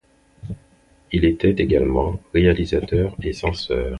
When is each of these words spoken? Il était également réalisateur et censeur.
Il 1.11 1.25
était 1.25 1.51
également 1.51 2.19
réalisateur 2.33 3.15
et 3.21 3.33
censeur. 3.33 3.89